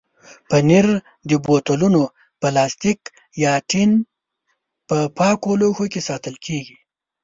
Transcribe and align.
پنېر 0.49 0.87
د 1.29 1.31
بوتلونو، 1.45 2.03
پلاستیک 2.41 3.01
یا 3.43 3.53
ټین 3.69 3.91
په 4.87 4.97
پاکو 5.17 5.51
لوښو 5.59 5.85
کې 5.93 6.01
ساتل 6.09 6.35
کېږي. 6.45 6.77